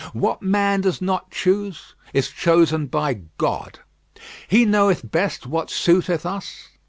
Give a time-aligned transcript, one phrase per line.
[0.13, 3.81] What man does not choose is chosen by God.
[4.47, 6.69] He knoweth best what suiteth us.